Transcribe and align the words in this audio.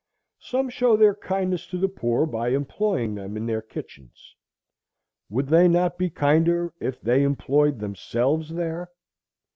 Some 0.39 0.69
show 0.71 0.97
their 0.97 1.13
kindness 1.13 1.67
to 1.67 1.77
the 1.77 1.87
poor 1.87 2.25
by 2.25 2.47
employing 2.49 3.13
them 3.13 3.37
in 3.37 3.45
their 3.45 3.61
kitchens. 3.61 4.35
Would 5.29 5.45
they 5.45 5.67
not 5.67 5.99
be 5.99 6.09
kinder 6.09 6.73
if 6.79 6.99
they 6.99 7.21
employed 7.21 7.77
themselves 7.77 8.49
there? 8.55 8.89